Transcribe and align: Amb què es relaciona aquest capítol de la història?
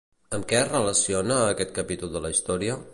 Amb 0.37 0.47
què 0.51 0.57
es 0.61 0.71
relaciona 0.71 1.39
aquest 1.53 1.77
capítol 1.79 2.15
de 2.17 2.25
la 2.27 2.37
història? 2.37 2.85